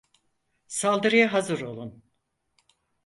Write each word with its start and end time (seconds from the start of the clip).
Saldırıya 0.67 1.33
hazır 1.33 1.61
olun. 1.61 2.03